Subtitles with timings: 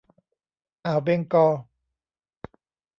[0.85, 1.53] อ่าวเบงกอล